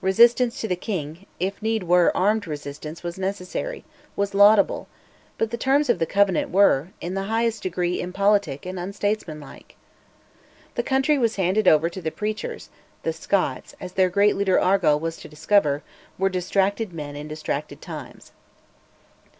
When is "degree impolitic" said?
7.62-8.66